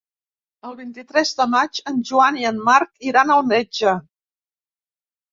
El 0.67 0.71
vint-i-tres 0.77 1.33
de 1.41 1.45
maig 1.51 1.81
en 1.91 1.99
Joan 2.09 2.39
i 2.43 2.47
en 2.51 2.57
Marc 2.69 3.05
iran 3.09 3.33
al 3.35 3.45
metge. 3.51 3.93